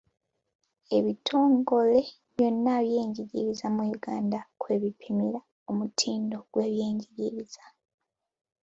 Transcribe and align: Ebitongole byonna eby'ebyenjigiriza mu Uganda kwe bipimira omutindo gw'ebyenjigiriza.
Ebitongole 0.97 1.99
byonna 2.35 2.69
eby'ebyenjigiriza 2.75 3.65
mu 3.75 3.83
Uganda 3.95 4.39
kwe 4.61 4.73
bipimira 4.81 5.39
omutindo 5.69 6.37
gw'ebyenjigiriza. 6.51 7.63